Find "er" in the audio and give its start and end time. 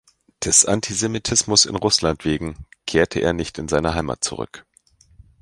3.19-3.33